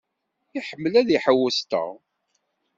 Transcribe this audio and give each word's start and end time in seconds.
Iḥemmel 0.57 0.93
ad 0.99 1.09
iḥewwes 1.17 1.59
Tom. 1.71 1.97